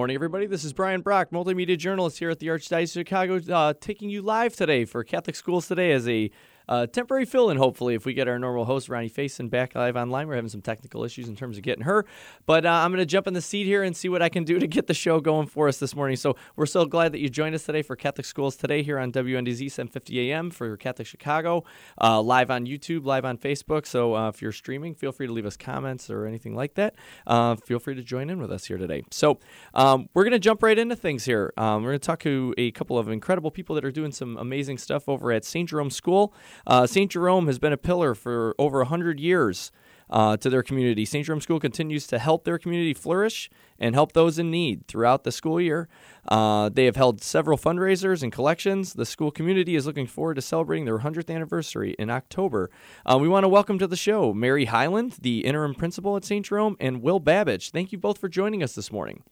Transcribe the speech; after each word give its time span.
Morning, 0.00 0.14
everybody. 0.14 0.46
This 0.46 0.64
is 0.64 0.72
Brian 0.72 1.02
Brock, 1.02 1.28
multimedia 1.30 1.76
journalist 1.76 2.18
here 2.18 2.30
at 2.30 2.38
the 2.38 2.46
Archdiocese 2.46 2.96
of 2.96 3.00
Chicago, 3.06 3.38
uh, 3.54 3.74
taking 3.82 4.08
you 4.08 4.22
live 4.22 4.56
today 4.56 4.86
for 4.86 5.04
Catholic 5.04 5.36
Schools 5.36 5.68
Today 5.68 5.92
as 5.92 6.08
a 6.08 6.30
uh, 6.70 6.86
temporary 6.86 7.24
fill 7.24 7.50
in, 7.50 7.56
hopefully, 7.56 7.96
if 7.96 8.06
we 8.06 8.14
get 8.14 8.28
our 8.28 8.38
normal 8.38 8.64
host, 8.64 8.88
Ronnie 8.88 9.10
Faison, 9.10 9.50
back 9.50 9.74
live 9.74 9.96
online. 9.96 10.28
We're 10.28 10.36
having 10.36 10.48
some 10.48 10.62
technical 10.62 11.02
issues 11.02 11.28
in 11.28 11.34
terms 11.34 11.56
of 11.56 11.64
getting 11.64 11.82
her. 11.82 12.06
But 12.46 12.64
uh, 12.64 12.70
I'm 12.70 12.92
going 12.92 13.00
to 13.00 13.06
jump 13.06 13.26
in 13.26 13.34
the 13.34 13.40
seat 13.40 13.64
here 13.64 13.82
and 13.82 13.96
see 13.96 14.08
what 14.08 14.22
I 14.22 14.28
can 14.28 14.44
do 14.44 14.60
to 14.60 14.68
get 14.68 14.86
the 14.86 14.94
show 14.94 15.18
going 15.18 15.48
for 15.48 15.66
us 15.66 15.78
this 15.78 15.96
morning. 15.96 16.16
So 16.16 16.36
we're 16.54 16.66
so 16.66 16.84
glad 16.84 17.10
that 17.10 17.18
you 17.18 17.28
joined 17.28 17.56
us 17.56 17.64
today 17.64 17.82
for 17.82 17.96
Catholic 17.96 18.24
Schools 18.24 18.54
Today 18.54 18.84
here 18.84 19.00
on 19.00 19.10
WNDZ 19.10 19.70
750 19.70 20.30
AM 20.30 20.50
for 20.50 20.76
Catholic 20.76 21.08
Chicago, 21.08 21.64
uh, 22.00 22.22
live 22.22 22.52
on 22.52 22.66
YouTube, 22.66 23.04
live 23.04 23.24
on 23.24 23.36
Facebook. 23.36 23.84
So 23.84 24.14
uh, 24.14 24.28
if 24.28 24.40
you're 24.40 24.52
streaming, 24.52 24.94
feel 24.94 25.10
free 25.10 25.26
to 25.26 25.32
leave 25.32 25.46
us 25.46 25.56
comments 25.56 26.08
or 26.08 26.24
anything 26.24 26.54
like 26.54 26.74
that. 26.74 26.94
Uh, 27.26 27.56
feel 27.56 27.80
free 27.80 27.96
to 27.96 28.02
join 28.04 28.30
in 28.30 28.40
with 28.40 28.52
us 28.52 28.66
here 28.66 28.78
today. 28.78 29.02
So 29.10 29.40
um, 29.74 30.08
we're 30.14 30.22
going 30.22 30.32
to 30.32 30.38
jump 30.38 30.62
right 30.62 30.78
into 30.78 30.94
things 30.94 31.24
here. 31.24 31.52
Um, 31.56 31.82
we're 31.82 31.90
going 31.90 32.00
to 32.00 32.06
talk 32.06 32.20
to 32.20 32.54
a 32.56 32.70
couple 32.70 32.96
of 32.96 33.08
incredible 33.08 33.50
people 33.50 33.74
that 33.74 33.84
are 33.84 33.90
doing 33.90 34.12
some 34.12 34.36
amazing 34.36 34.78
stuff 34.78 35.08
over 35.08 35.32
at 35.32 35.44
St. 35.44 35.68
Jerome 35.68 35.90
School. 35.90 36.32
Uh, 36.66 36.86
St. 36.86 37.10
Jerome 37.10 37.46
has 37.46 37.58
been 37.58 37.72
a 37.72 37.76
pillar 37.76 38.14
for 38.14 38.54
over 38.58 38.78
100 38.78 39.20
years 39.20 39.70
uh, 40.10 40.36
to 40.36 40.50
their 40.50 40.62
community. 40.62 41.04
St. 41.04 41.24
Jerome 41.24 41.40
School 41.40 41.60
continues 41.60 42.06
to 42.08 42.18
help 42.18 42.44
their 42.44 42.58
community 42.58 42.92
flourish 42.92 43.48
and 43.78 43.94
help 43.94 44.12
those 44.12 44.38
in 44.38 44.50
need 44.50 44.86
throughout 44.86 45.24
the 45.24 45.32
school 45.32 45.60
year. 45.60 45.88
Uh, 46.28 46.68
they 46.68 46.84
have 46.84 46.96
held 46.96 47.22
several 47.22 47.56
fundraisers 47.56 48.22
and 48.22 48.32
collections. 48.32 48.94
The 48.94 49.06
school 49.06 49.30
community 49.30 49.76
is 49.76 49.86
looking 49.86 50.06
forward 50.06 50.34
to 50.34 50.42
celebrating 50.42 50.84
their 50.84 50.98
100th 50.98 51.32
anniversary 51.32 51.94
in 51.98 52.10
October. 52.10 52.70
Uh, 53.06 53.18
we 53.20 53.28
want 53.28 53.44
to 53.44 53.48
welcome 53.48 53.78
to 53.78 53.86
the 53.86 53.96
show 53.96 54.34
Mary 54.34 54.66
Highland, 54.66 55.16
the 55.20 55.44
interim 55.44 55.74
principal 55.74 56.16
at 56.16 56.24
St. 56.24 56.44
Jerome, 56.44 56.76
and 56.80 57.02
Will 57.02 57.20
Babbage. 57.20 57.70
Thank 57.70 57.92
you 57.92 57.98
both 57.98 58.18
for 58.18 58.28
joining 58.28 58.62
us 58.62 58.74
this 58.74 58.92
morning. 58.92 59.22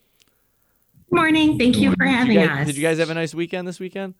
Good 1.10 1.16
Morning. 1.16 1.58
Thank 1.58 1.78
you 1.78 1.94
for 1.96 2.04
having 2.04 2.34
did 2.34 2.42
you 2.42 2.48
guys, 2.48 2.60
us. 2.60 2.66
Did 2.66 2.76
you 2.76 2.82
guys 2.82 2.98
have 2.98 3.10
a 3.10 3.14
nice 3.14 3.34
weekend 3.34 3.66
this 3.66 3.80
weekend? 3.80 4.14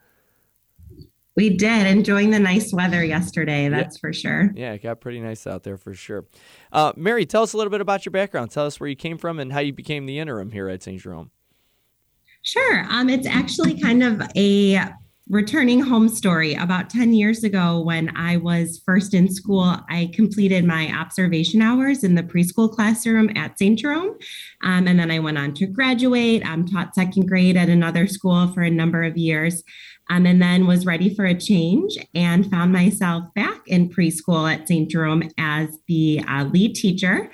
We 1.39 1.51
did. 1.51 1.87
Enjoying 1.87 2.31
the 2.31 2.41
nice 2.41 2.73
weather 2.73 3.05
yesterday, 3.05 3.69
that's 3.69 3.97
yeah. 3.97 4.01
for 4.01 4.13
sure. 4.13 4.53
Yeah, 4.57 4.73
it 4.73 4.83
got 4.83 5.01
pretty 5.01 5.21
nice 5.21 5.47
out 5.47 5.63
there 5.63 5.77
for 5.77 5.95
sure. 5.95 6.27
Uh, 6.73 6.93
Mary, 6.97 7.27
tell 7.27 7.45
us 7.45 7.53
a 7.53 7.57
little 7.57 7.71
bit 7.71 7.81
about 7.81 8.05
your 8.05 8.11
background. 8.11 8.51
Tell 8.51 8.67
us 8.67 8.81
where 8.81 8.89
you 8.89 8.97
came 8.97 9.19
from 9.19 9.39
and 9.39 9.53
how 9.53 9.61
you 9.61 9.73
became 9.73 10.07
the 10.07 10.19
interim 10.19 10.51
here 10.51 10.69
at 10.69 10.83
St. 10.83 11.01
Jerome. 11.01 11.31
Sure. 12.43 12.85
Um, 12.91 13.09
it's 13.09 13.25
actually 13.25 13.81
kind 13.81 14.03
of 14.03 14.21
a 14.37 14.81
returning 15.29 15.79
home 15.79 16.09
story. 16.09 16.55
About 16.55 16.91
10 16.91 17.13
years 17.13 17.45
ago, 17.45 17.83
when 17.83 18.17
I 18.17 18.39
was 18.39 18.83
first 18.85 19.15
in 19.15 19.31
school, 19.31 19.77
I 19.89 20.11
completed 20.13 20.65
my 20.65 20.93
observation 20.93 21.63
hours 21.63 22.03
in 22.03 22.17
the 22.17 22.23
preschool 22.25 22.69
classroom 22.69 23.31
at 23.37 23.61
St. 23.61 23.79
Jerome. 23.79 24.19
Um, 24.65 24.89
and 24.89 24.99
then 24.99 25.13
I 25.13 25.21
went 25.21 25.39
on 25.39 25.55
to 25.55 25.67
graduate. 25.67 26.45
Um, 26.45 26.67
taught 26.67 26.97
second 26.97 27.29
grade 27.29 27.57
at 27.57 27.69
another 27.69 28.09
school 28.09 28.49
for 28.49 28.63
a 28.63 28.71
number 28.71 29.05
of 29.05 29.17
years 29.17 29.63
um, 30.09 30.27
and 30.27 30.41
then 30.41 30.67
was 30.67 30.87
ready 30.87 31.15
for 31.15 31.25
a 31.25 31.35
change 31.35 31.97
and 32.15 32.51
found 32.51 32.73
myself 32.73 33.25
back 33.35 33.61
in 33.67 33.89
preschool 33.89 34.53
at 34.53 34.67
St. 34.67 34.91
Jerome 34.91 35.31
as 35.39 35.79
the 35.87 36.23
uh, 36.27 36.45
lead 36.45 36.75
teacher. 36.75 37.31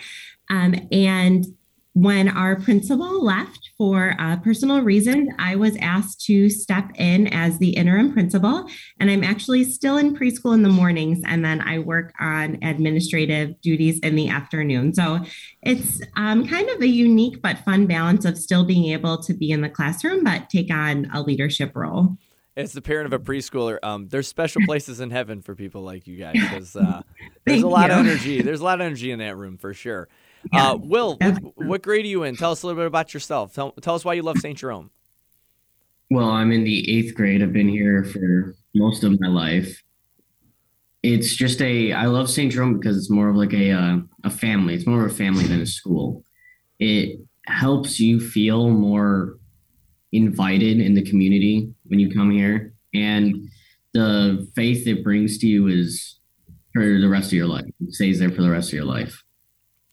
Um, 0.50 0.74
and 0.90 1.46
when 1.94 2.28
our 2.28 2.56
principal 2.56 3.24
left 3.24 3.70
for 3.78 4.16
uh, 4.18 4.36
personal 4.38 4.80
reasons, 4.80 5.30
I 5.38 5.54
was 5.54 5.76
asked 5.76 6.24
to 6.26 6.50
step 6.50 6.90
in 6.96 7.28
as 7.28 7.58
the 7.58 7.70
interim 7.70 8.12
principal. 8.12 8.66
And 8.98 9.12
I'm 9.12 9.22
actually 9.22 9.62
still 9.62 9.96
in 9.96 10.16
preschool 10.16 10.54
in 10.54 10.64
the 10.64 10.68
mornings, 10.68 11.22
and 11.24 11.44
then 11.44 11.60
I 11.60 11.78
work 11.78 12.12
on 12.18 12.58
administrative 12.62 13.60
duties 13.60 14.00
in 14.00 14.16
the 14.16 14.28
afternoon. 14.28 14.92
So 14.92 15.20
it's 15.62 16.02
um, 16.16 16.48
kind 16.48 16.68
of 16.70 16.82
a 16.82 16.88
unique 16.88 17.40
but 17.40 17.58
fun 17.58 17.86
balance 17.86 18.24
of 18.24 18.38
still 18.38 18.64
being 18.64 18.86
able 18.86 19.22
to 19.22 19.32
be 19.32 19.52
in 19.52 19.60
the 19.60 19.70
classroom, 19.70 20.24
but 20.24 20.50
take 20.50 20.72
on 20.72 21.08
a 21.14 21.22
leadership 21.22 21.76
role 21.76 22.18
as 22.56 22.72
the 22.72 22.82
parent 22.82 23.12
of 23.12 23.12
a 23.12 23.18
preschooler, 23.18 23.78
um, 23.82 24.08
there's 24.08 24.28
special 24.28 24.62
places 24.64 25.00
in 25.00 25.10
heaven 25.10 25.42
for 25.42 25.54
people 25.54 25.82
like 25.82 26.06
you 26.06 26.16
guys 26.16 26.34
because 26.34 26.76
uh, 26.76 27.02
there's 27.44 27.62
a 27.62 27.68
lot 27.68 27.88
you. 27.90 27.94
of 27.94 28.06
energy. 28.06 28.42
There's 28.42 28.60
a 28.60 28.64
lot 28.64 28.80
of 28.80 28.86
energy 28.86 29.10
in 29.10 29.18
that 29.18 29.36
room 29.36 29.58
for 29.58 29.74
sure. 29.74 30.08
Yeah, 30.52 30.72
uh, 30.72 30.76
Will, 30.76 31.16
what, 31.16 31.42
what, 31.56 31.82
grade 31.82 32.04
are 32.04 32.08
you 32.08 32.22
in? 32.22 32.36
Tell 32.36 32.52
us 32.52 32.62
a 32.62 32.66
little 32.66 32.80
bit 32.80 32.86
about 32.86 33.14
yourself. 33.14 33.54
Tell, 33.54 33.72
tell 33.72 33.94
us 33.94 34.04
why 34.04 34.14
you 34.14 34.22
love 34.22 34.38
St. 34.38 34.58
Jerome. 34.58 34.90
Well, 36.10 36.28
I'm 36.28 36.52
in 36.52 36.64
the 36.64 36.98
eighth 36.98 37.14
grade. 37.14 37.42
I've 37.42 37.52
been 37.52 37.68
here 37.68 38.04
for 38.04 38.54
most 38.74 39.04
of 39.04 39.18
my 39.20 39.28
life. 39.28 39.82
It's 41.02 41.34
just 41.34 41.60
a, 41.62 41.92
I 41.92 42.06
love 42.06 42.30
St. 42.30 42.52
Jerome 42.52 42.78
because 42.78 42.96
it's 42.96 43.10
more 43.10 43.30
of 43.30 43.36
like 43.36 43.52
a, 43.54 43.70
uh, 43.70 43.98
a 44.22 44.30
family. 44.30 44.74
It's 44.74 44.86
more 44.86 45.04
of 45.04 45.10
a 45.10 45.14
family 45.14 45.44
than 45.44 45.60
a 45.60 45.66
school. 45.66 46.24
It 46.78 47.20
helps 47.46 47.98
you 47.98 48.20
feel 48.20 48.68
more 48.68 49.38
invited 50.14 50.80
in 50.80 50.94
the 50.94 51.02
community 51.02 51.72
when 51.86 51.98
you 51.98 52.14
come 52.14 52.30
here. 52.30 52.72
And 52.94 53.48
the 53.92 54.48
faith 54.54 54.86
it 54.86 55.04
brings 55.04 55.38
to 55.38 55.46
you 55.46 55.68
is 55.68 56.18
for 56.72 56.82
the 56.82 57.08
rest 57.08 57.28
of 57.28 57.34
your 57.34 57.46
life. 57.46 57.66
It 57.80 57.94
stays 57.94 58.18
there 58.18 58.30
for 58.30 58.42
the 58.42 58.50
rest 58.50 58.68
of 58.68 58.74
your 58.74 58.84
life. 58.84 59.22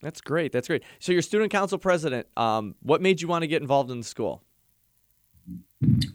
That's 0.00 0.20
great. 0.20 0.50
That's 0.50 0.66
great. 0.66 0.82
So 0.98 1.12
you're 1.12 1.22
student 1.22 1.52
council 1.52 1.78
president. 1.78 2.26
Um, 2.36 2.74
what 2.82 3.00
made 3.00 3.20
you 3.20 3.28
want 3.28 3.42
to 3.42 3.46
get 3.46 3.62
involved 3.62 3.90
in 3.90 3.98
the 3.98 4.04
school? 4.04 4.42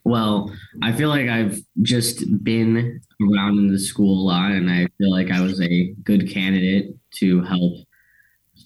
Well 0.05 0.53
i 0.81 0.93
feel 0.93 1.09
like 1.09 1.27
i've 1.27 1.59
just 1.81 2.23
been 2.41 3.01
around 3.21 3.57
in 3.57 3.67
the 3.67 3.77
school 3.77 4.23
a 4.23 4.25
lot 4.25 4.51
and 4.51 4.71
i 4.71 4.87
feel 4.97 5.11
like 5.11 5.29
i 5.29 5.41
was 5.41 5.59
a 5.59 5.93
good 6.05 6.31
candidate 6.31 6.95
to 7.15 7.41
help 7.43 7.73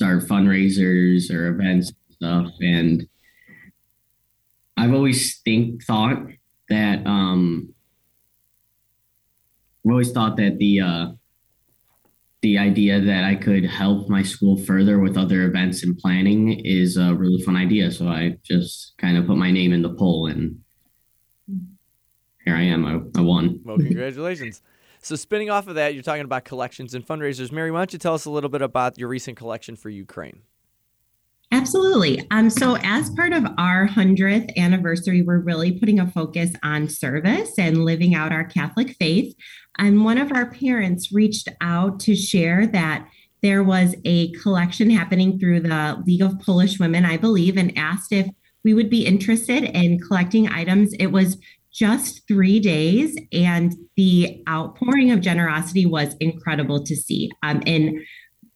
start 0.02 0.23
fundraisers 0.23 1.31
or 1.31 1.47
events 1.47 1.91
and 1.91 2.16
stuff. 2.16 2.53
And 2.62 3.08
I've 4.81 4.95
always 4.95 5.37
think 5.41 5.83
thought 5.83 6.17
that 6.69 7.05
um, 7.05 7.71
I've 9.85 9.91
always 9.91 10.11
thought 10.11 10.37
that 10.37 10.57
the 10.57 10.81
uh, 10.81 11.07
the 12.41 12.57
idea 12.57 12.99
that 12.99 13.23
I 13.23 13.35
could 13.35 13.63
help 13.63 14.09
my 14.09 14.23
school 14.23 14.57
further 14.57 14.97
with 14.97 15.17
other 15.17 15.43
events 15.43 15.83
and 15.83 15.95
planning 15.95 16.59
is 16.66 16.97
a 16.97 17.13
really 17.13 17.43
fun 17.43 17.55
idea. 17.55 17.91
So 17.91 18.07
I 18.07 18.37
just 18.43 18.93
kind 18.97 19.17
of 19.17 19.28
put 19.28 19.37
my 19.37 19.51
name 19.51 19.72
in 19.72 19.83
the 19.83 19.93
poll, 19.93 20.25
and 20.25 20.59
here 22.43 22.55
I 22.55 22.63
am. 22.63 22.84
I, 22.84 23.19
I 23.19 23.22
won. 23.22 23.59
Well, 23.63 23.77
congratulations. 23.77 24.63
So, 25.03 25.16
spinning 25.16 25.51
off 25.51 25.67
of 25.67 25.75
that, 25.75 25.93
you're 25.93 26.01
talking 26.01 26.25
about 26.25 26.43
collections 26.43 26.95
and 26.95 27.05
fundraisers. 27.05 27.51
Mary, 27.51 27.69
why 27.69 27.81
don't 27.81 27.93
you 27.93 27.99
tell 27.99 28.16
us 28.16 28.25
a 28.25 28.31
little 28.31 28.49
bit 28.49 28.63
about 28.63 28.97
your 28.97 29.09
recent 29.09 29.37
collection 29.37 29.75
for 29.75 29.89
Ukraine? 29.89 30.41
Absolutely. 31.61 32.25
Um, 32.31 32.49
so, 32.49 32.75
as 32.81 33.11
part 33.11 33.34
of 33.34 33.46
our 33.59 33.87
100th 33.87 34.58
anniversary, 34.58 35.22
we're 35.22 35.37
really 35.37 35.72
putting 35.72 35.99
a 35.99 36.09
focus 36.09 36.49
on 36.63 36.90
service 36.90 37.52
and 37.59 37.85
living 37.85 38.16
out 38.16 38.31
our 38.31 38.43
Catholic 38.43 38.96
faith. 38.97 39.35
And 39.78 40.03
one 40.03 40.17
of 40.17 40.31
our 40.31 40.49
parents 40.49 41.11
reached 41.11 41.49
out 41.61 41.99
to 41.99 42.16
share 42.16 42.66
that 42.66 43.08
there 43.43 43.63
was 43.63 43.93
a 44.05 44.31
collection 44.31 44.90
happening 44.90 45.37
through 45.37 45.59
the 45.59 46.02
League 46.03 46.23
of 46.23 46.40
Polish 46.40 46.79
Women, 46.79 47.05
I 47.05 47.17
believe, 47.17 47.58
and 47.58 47.78
asked 47.78 48.11
if 48.11 48.28
we 48.63 48.73
would 48.73 48.90
be 48.90 49.05
interested 49.05 49.63
in 49.66 49.99
collecting 49.99 50.49
items. 50.49 50.93
It 50.93 51.11
was 51.11 51.37
just 51.72 52.28
three 52.28 52.59
days, 52.59 53.16
and 53.31 53.75
the 53.96 54.43
outpouring 54.49 55.11
of 55.11 55.22
generosity 55.22 55.85
was 55.85 56.16
incredible 56.19 56.84
to 56.84 56.96
see. 56.96 57.29
Um, 57.43 57.61
in 57.67 58.03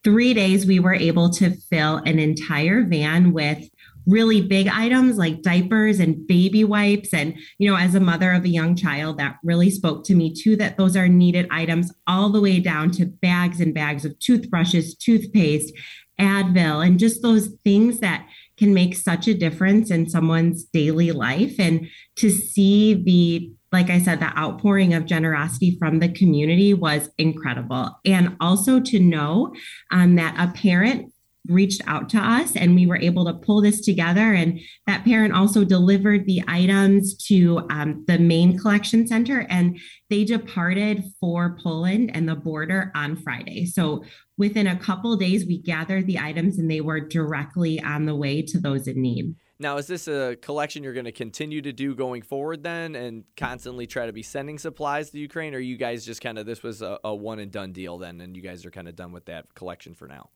three 0.06 0.34
days, 0.34 0.66
we 0.66 0.80
were 0.80 0.94
able 0.94 1.30
to 1.31 1.57
fill 1.69 1.98
an 1.98 2.19
entire 2.19 2.84
van 2.84 3.34
with 3.34 3.68
really 4.07 4.40
big 4.40 4.68
items 4.68 5.18
like 5.18 5.42
diapers 5.42 6.00
and 6.00 6.28
baby 6.28 6.63
wipes. 6.63 7.13
And, 7.13 7.36
you 7.57 7.69
know, 7.69 7.75
as 7.75 7.96
a 7.96 8.00
mother 8.00 8.31
of 8.31 8.46
a 8.46 8.50
young 8.50 8.75
child, 8.75 9.18
that 9.18 9.38
really 9.44 9.72
spoke 9.72 10.06
to 10.06 10.16
me 10.16 10.31
too, 10.34 10.56
that 10.57 10.78
those 10.78 10.96
are 10.96 11.07
needed 11.07 11.48
items 11.50 11.92
all 12.06 12.30
the 12.30 12.40
way 12.40 12.60
down 12.60 12.92
to 12.92 13.06
bags 13.07 13.60
and 13.60 13.74
bags 13.74 14.06
of 14.06 14.18
toothbrushes, 14.19 14.96
toothpaste, 14.96 15.74
Advil, 16.19 16.86
and 16.86 17.00
just 17.00 17.22
those 17.22 17.50
things 17.66 18.00
that 18.00 18.25
can 18.57 18.74
make 18.74 18.96
such 18.96 19.28
a 19.28 19.34
difference 19.34 19.92
in 19.92 20.10
someone's 20.10 20.63
daily 20.63 21.12
life. 21.12 21.56
And 21.60 21.88
to 22.18 22.30
see 22.30 22.94
the 22.94 23.52
like 23.72 23.90
I 23.90 24.00
said, 24.00 24.22
the 24.22 24.38
outpouring 24.40 24.94
of 24.94 25.06
generosity 25.06 25.75
from 25.78 26.00
the 26.00 26.07
community 26.07 26.74
was 26.74 27.10
incredible. 27.18 27.90
And 28.06 28.38
also 28.40 28.80
to 28.80 29.00
know 29.02 29.54
um, 29.92 30.16
that 30.16 30.34
a 30.40 30.54
parent 30.57 31.12
reached 31.47 31.81
out 31.88 32.09
to 32.09 32.18
us 32.18 32.56
and 32.56 32.75
we 32.75 32.88
were 32.88 32.97
able 32.97 33.25
to 33.25 33.33
pull 33.33 33.62
this 33.62 33.81
together. 33.81 34.33
And 34.33 34.59
that 34.88 35.06
parent 35.06 35.33
also 35.33 35.63
delivered 35.63 36.25
the 36.25 36.44
items 36.47 37.15
to 37.27 37.65
um, 37.69 38.03
the 38.07 38.19
main 38.19 38.57
collection 38.57 39.07
center 39.07 39.45
and 39.50 39.80
they 40.09 40.24
departed 40.24 41.03
for 41.19 41.57
Poland 41.62 42.12
and 42.13 42.27
the 42.27 42.36
border 42.36 42.92
on 42.95 43.15
Friday. 43.15 43.65
So 43.65 44.03
within 44.38 44.68
a 44.68 44.77
couple 44.77 45.15
days, 45.15 45.45
we 45.45 45.62
gathered 45.62 46.07
the 46.07 46.19
items 46.19 46.59
and 46.59 46.69
they 46.69 46.81
were 46.81 47.00
directly 47.00 47.81
on 47.81 48.06
the 48.06 48.15
way 48.15 48.42
to 48.42 48.59
those 48.59 48.88
in 48.88 49.01
need. 49.01 49.36
Now, 49.57 49.77
is 49.77 49.88
this 49.88 50.09
a 50.09 50.36
collection 50.42 50.83
you're 50.83 50.94
going 50.94 51.06
to 51.06 51.13
continue 51.13 51.62
to 51.62 51.71
do 51.71 51.95
going 51.95 52.24
forward 52.24 52.62
then 52.62 52.94
and 52.94 53.24
constantly 53.38 53.88
try 53.88 54.06
to 54.06 54.12
be 54.12 54.21
sending 54.21 54.59
supplies 54.59 55.12
to 55.12 55.19
Ukraine? 55.19 55.56
Or 55.56 55.59
you 55.59 55.77
guys 55.77 56.06
just 56.06 56.19
kind 56.19 56.38
of, 56.38 56.45
this 56.45 56.62
was 56.62 56.81
a, 56.81 57.00
a 57.06 57.15
one 57.15 57.39
and 57.39 57.51
done 57.51 57.71
deal 57.71 57.97
then, 57.97 58.19
and 58.19 58.36
you 58.36 58.44
guys 58.44 58.65
are 58.65 58.71
kind 58.71 58.89
of 58.89 58.97
done 58.97 59.13
with 59.13 59.25
that 59.25 59.53
collection 59.56 59.95
for 59.95 60.07
now? 60.09 60.30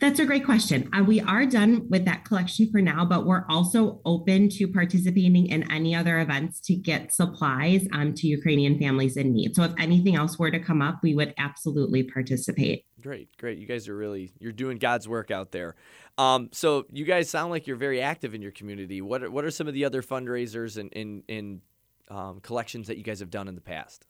That's 0.00 0.18
a 0.18 0.26
great 0.26 0.44
question. 0.44 0.88
Uh, 0.92 1.04
we 1.04 1.20
are 1.20 1.46
done 1.46 1.88
with 1.88 2.04
that 2.06 2.24
collection 2.24 2.70
for 2.70 2.80
now, 2.80 3.04
but 3.04 3.26
we're 3.26 3.44
also 3.48 4.00
open 4.04 4.48
to 4.50 4.66
participating 4.66 5.46
in 5.46 5.70
any 5.70 5.94
other 5.94 6.20
events 6.20 6.60
to 6.62 6.74
get 6.74 7.12
supplies 7.12 7.86
um, 7.92 8.14
to 8.14 8.26
Ukrainian 8.26 8.78
families 8.78 9.16
in 9.16 9.32
need. 9.32 9.54
So 9.54 9.62
if 9.62 9.72
anything 9.78 10.16
else 10.16 10.38
were 10.38 10.50
to 10.50 10.58
come 10.58 10.82
up, 10.82 11.00
we 11.02 11.14
would 11.14 11.34
absolutely 11.38 12.02
participate. 12.02 12.86
Great, 13.00 13.36
great. 13.36 13.58
You 13.58 13.66
guys 13.66 13.88
are 13.88 13.96
really 13.96 14.32
you're 14.38 14.52
doing 14.52 14.78
God's 14.78 15.06
work 15.06 15.30
out 15.30 15.52
there. 15.52 15.76
Um, 16.16 16.48
so 16.52 16.86
you 16.90 17.04
guys 17.04 17.28
sound 17.28 17.50
like 17.50 17.66
you're 17.66 17.76
very 17.76 18.00
active 18.00 18.34
in 18.34 18.42
your 18.42 18.52
community. 18.52 19.02
What 19.02 19.22
are, 19.22 19.30
what 19.30 19.44
are 19.44 19.50
some 19.50 19.68
of 19.68 19.74
the 19.74 19.84
other 19.84 20.02
fundraisers 20.02 20.78
and 20.78 20.92
in, 20.92 21.22
in, 21.28 21.60
um, 22.10 22.40
collections 22.40 22.86
that 22.86 22.96
you 22.96 23.02
guys 23.02 23.20
have 23.20 23.30
done 23.30 23.48
in 23.48 23.54
the 23.54 23.60
past? 23.60 24.06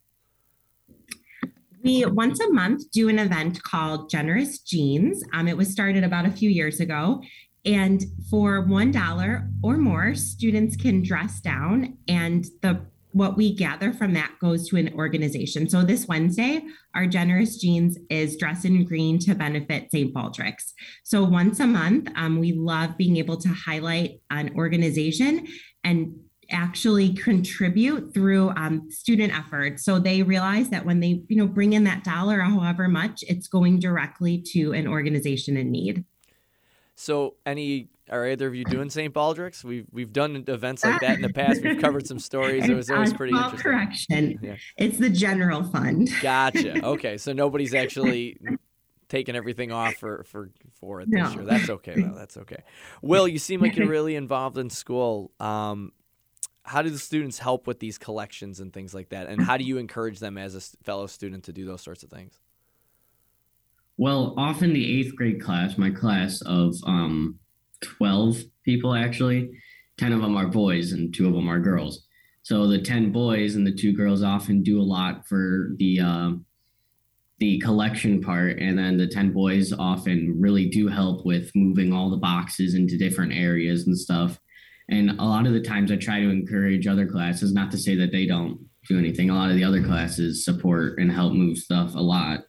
We 1.85 2.07
once 2.07 2.41
a 2.41 2.51
month 2.51 2.91
do 2.93 3.11
an 3.11 3.19
event 3.19 3.63
called 3.63 4.09
Generous 4.09 4.59
Jeans. 4.61 5.23
Um, 5.35 5.47
it 5.47 5.57
was 5.57 5.71
started 5.71 6.03
about 6.03 6.25
a 6.25 6.31
few 6.31 6.49
years 6.49 6.81
ago. 6.81 7.23
And 7.67 8.03
for 8.31 8.67
$1 8.67 9.49
or 9.63 9.77
more, 9.77 10.15
students 10.15 10.77
can 10.77 11.03
dress 11.03 11.41
down 11.41 11.99
and 12.09 12.45
the 12.63 12.87
what 13.13 13.37
we 13.37 13.55
gather 13.55 13.93
from 13.93 14.13
that 14.13 14.33
goes 14.41 14.69
to 14.69 14.77
an 14.77 14.93
organization. 14.95 15.69
So 15.69 15.85
this 15.85 16.09
Wednesday, 16.09 16.65
our 16.97 17.07
Generous 17.07 17.59
Jeans 17.59 17.97
is 18.11 18.37
dress 18.37 18.65
in 18.65 18.85
green 18.85 19.21
to 19.21 19.37
benefit 19.37 19.89
St. 19.93 20.13
Baldrick's. 20.13 20.75
So 21.05 21.23
once 21.23 21.61
a 21.61 21.67
month, 21.69 22.11
um, 22.17 22.41
we 22.41 22.55
love 22.55 22.99
being 22.99 23.17
able 23.19 23.37
to 23.37 23.49
highlight 23.51 24.21
an 24.31 24.53
organization 24.57 25.47
and 25.85 26.13
actually 26.51 27.15
contribute 27.15 28.13
through 28.15 28.51
um, 28.51 28.91
student 28.91 29.37
effort. 29.37 29.81
So 29.81 29.99
they 29.99 30.23
realize 30.23 30.71
that 30.71 30.85
when 30.85 31.01
they, 31.01 31.23
you 31.29 31.37
know, 31.37 31.47
bring 31.47 31.73
in 31.73 31.85
that 31.85 32.05
dollar 32.05 32.39
or 32.39 32.45
however 32.45 32.89
much, 32.89 33.25
it's 33.29 33.49
going 33.49 33.81
directly 33.81 34.43
to 34.53 34.73
an 34.73 34.87
organization 34.87 35.57
in 35.57 35.71
need. 35.71 36.05
So 36.95 37.35
any 37.45 37.89
are 38.11 38.27
either 38.27 38.47
of 38.47 38.55
you 38.55 38.65
doing 38.65 38.91
St. 38.91 39.13
Baldrick's? 39.13 39.65
We've 39.65 39.87
we've 39.91 40.13
done 40.13 40.45
events 40.47 40.85
like 40.85 41.01
that 41.01 41.17
in 41.17 41.23
the 41.23 41.33
past. 41.33 41.63
We've 41.63 41.81
covered 41.81 42.07
some 42.07 42.19
stories. 42.19 42.69
It 42.69 42.75
was 42.75 42.91
always 42.91 43.13
pretty 43.13 43.35
interesting. 43.35 43.59
Correction. 43.59 44.39
Yeah. 44.43 44.57
It's 44.77 44.99
the 44.99 45.11
general 45.11 45.65
fund. 45.65 46.11
Gotcha. 46.21 46.75
Okay. 46.85 47.17
So 47.17 47.33
nobody's 47.33 47.75
actually 47.75 48.39
taking 49.09 49.37
everything 49.37 49.73
off 49.73 49.95
for 49.95 50.25
for 50.25 50.51
for 50.81 51.01
it 51.01 51.11
this 51.11 51.21
no. 51.21 51.31
year. 51.31 51.45
That's 51.45 51.71
okay 51.71 51.95
though. 51.95 52.15
That's 52.15 52.37
okay. 52.37 52.63
Will, 53.03 53.27
you 53.27 53.39
seem 53.39 53.61
like 53.61 53.77
you're 53.77 53.89
really 53.89 54.17
involved 54.17 54.59
in 54.59 54.71
school. 54.71 55.33
Um, 55.41 55.93
how 56.65 56.81
do 56.81 56.91
the 56.91 56.99
students 56.99 57.39
help 57.39 57.67
with 57.67 57.79
these 57.79 57.99
collections 57.99 58.59
and 58.59 58.73
things 58.73 58.95
like 58.95 59.11
that? 59.11 59.29
And 59.29 59.41
how 59.41 59.57
do 59.57 59.65
you 59.65 59.77
encourage 59.77 60.19
them 60.19 60.39
as 60.39 60.55
a 60.55 60.61
fellow 60.83 61.07
student 61.07 61.45
to 61.45 61.53
do 61.53 61.67
those 61.67 61.83
sorts 61.83 62.03
of 62.03 62.11
things? 62.11 62.41
Well, 63.99 64.35
often 64.37 64.73
the 64.73 65.01
eighth 65.01 65.15
grade 65.15 65.41
class, 65.41 65.79
my 65.79 65.91
class 65.91 66.41
of 66.43 66.75
um, 66.87 67.39
12 67.83 68.39
people 68.65 68.95
actually, 68.95 69.51
10 69.99 70.13
of 70.13 70.23
them 70.23 70.37
are 70.37 70.49
boys 70.49 70.93
and 70.93 71.15
two 71.15 71.29
of 71.29 71.35
them 71.35 71.49
are 71.49 71.61
girls. 71.61 72.07
So 72.43 72.67
the 72.67 72.81
10 72.81 73.13
boys 73.13 73.55
and 73.55 73.67
the 73.67 73.75
two 73.75 73.93
girls 73.93 74.23
often 74.23 74.63
do 74.63 74.81
a 74.81 74.83
lot 74.83 75.29
for 75.29 75.71
the 75.77 76.01
uh, 76.01 76.31
the 77.39 77.59
collection 77.59 78.23
part 78.23 78.59
and 78.59 78.79
then 78.79 78.97
the 78.97 79.09
10 79.09 79.33
boys 79.33 79.73
often 79.73 80.41
really 80.41 80.69
do 80.69 80.89
help 80.89 81.27
with 81.27 81.51
moving 81.55 81.93
all 81.93 82.09
the 82.09 82.17
boxes 82.17 82.75
into 82.75 82.97
different 82.97 83.33
areas 83.33 83.87
and 83.87 83.99
stuff 83.99 84.39
and 84.89 85.11
a 85.11 85.25
lot 85.25 85.47
of 85.47 85.53
the 85.53 85.61
times 85.61 85.91
I 85.91 85.97
try 85.97 86.21
to 86.21 86.31
encourage 86.31 86.87
other 86.87 87.07
classes, 87.07 87.53
not 87.53 87.71
to 87.71 87.79
say 87.79 87.95
that 87.97 88.13
they 88.13 88.27
don't 88.27 88.61
do 88.89 88.99
anything. 88.99 89.31
A 89.31 89.35
lot 89.35 89.51
of 89.51 89.57
the 89.57 89.65
other 89.65 89.83
classes 89.83 90.45
support 90.45 90.99
and 90.99 91.11
help 91.11 91.33
move 91.33 91.57
stuff 91.59 91.95
a 91.95 92.01
lot. 92.01 92.41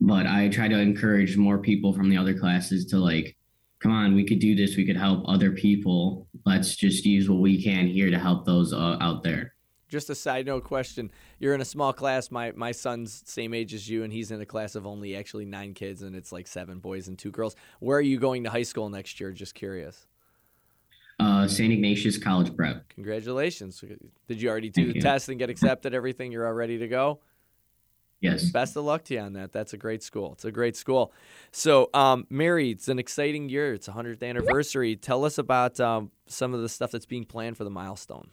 But 0.00 0.26
I 0.26 0.48
try 0.48 0.68
to 0.68 0.78
encourage 0.78 1.36
more 1.36 1.58
people 1.58 1.92
from 1.92 2.08
the 2.10 2.16
other 2.16 2.38
classes 2.38 2.86
to 2.86 2.98
like, 2.98 3.36
come 3.80 3.92
on, 3.92 4.14
we 4.14 4.24
could 4.24 4.38
do 4.40 4.54
this. 4.54 4.76
We 4.76 4.86
could 4.86 4.96
help 4.96 5.24
other 5.26 5.52
people. 5.52 6.28
Let's 6.44 6.76
just 6.76 7.04
use 7.04 7.28
what 7.28 7.40
we 7.40 7.62
can 7.62 7.86
here 7.88 8.10
to 8.10 8.18
help 8.18 8.44
those 8.44 8.72
uh, 8.72 8.98
out 9.00 9.22
there. 9.22 9.54
Just 9.88 10.10
a 10.10 10.14
side 10.14 10.44
note 10.44 10.64
question. 10.64 11.10
You're 11.38 11.54
in 11.54 11.62
a 11.62 11.64
small 11.64 11.94
class. 11.94 12.30
My 12.30 12.52
my 12.52 12.72
son's 12.72 13.22
same 13.24 13.54
age 13.54 13.72
as 13.72 13.88
you, 13.88 14.04
and 14.04 14.12
he's 14.12 14.30
in 14.30 14.40
a 14.40 14.46
class 14.46 14.74
of 14.74 14.86
only 14.86 15.16
actually 15.16 15.46
nine 15.46 15.72
kids, 15.72 16.02
and 16.02 16.14
it's 16.14 16.30
like 16.30 16.46
seven 16.46 16.78
boys 16.78 17.08
and 17.08 17.18
two 17.18 17.30
girls. 17.30 17.56
Where 17.80 17.96
are 17.96 18.02
you 18.02 18.18
going 18.18 18.44
to 18.44 18.50
high 18.50 18.64
school 18.64 18.90
next 18.90 19.18
year? 19.18 19.32
Just 19.32 19.54
curious. 19.54 20.06
Uh, 21.18 21.48
St. 21.48 21.72
Ignatius 21.72 22.16
College 22.16 22.54
Prep. 22.56 22.88
Congratulations. 22.90 23.82
Did 24.28 24.40
you 24.40 24.48
already 24.48 24.70
do 24.70 24.82
Thank 24.82 24.92
the 24.92 24.94
you. 24.96 25.02
test 25.02 25.28
and 25.28 25.38
get 25.38 25.50
accepted? 25.50 25.92
Everything? 25.92 26.30
You're 26.30 26.46
all 26.46 26.52
ready 26.52 26.78
to 26.78 26.86
go? 26.86 27.20
Yes. 28.20 28.50
Best 28.50 28.76
of 28.76 28.84
luck 28.84 29.04
to 29.04 29.14
you 29.14 29.20
on 29.20 29.32
that. 29.34 29.52
That's 29.52 29.72
a 29.72 29.76
great 29.76 30.02
school. 30.02 30.32
It's 30.32 30.44
a 30.44 30.52
great 30.52 30.76
school. 30.76 31.12
So, 31.52 31.88
um, 31.94 32.26
Mary, 32.30 32.70
it's 32.70 32.88
an 32.88 32.98
exciting 32.98 33.48
year. 33.48 33.74
It's 33.74 33.88
a 33.88 33.92
100th 33.92 34.22
anniversary. 34.22 34.96
Tell 34.96 35.24
us 35.24 35.38
about 35.38 35.78
um, 35.78 36.10
some 36.26 36.52
of 36.54 36.60
the 36.60 36.68
stuff 36.68 36.90
that's 36.90 37.06
being 37.06 37.24
planned 37.24 37.56
for 37.56 37.64
the 37.64 37.70
milestone. 37.70 38.30